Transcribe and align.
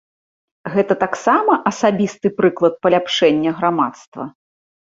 Гэта 0.75 0.93
таксама 1.03 1.57
асабісты 1.71 2.27
прыклад 2.39 2.73
паляпшэння 2.87 3.51
грамадства? 3.61 4.23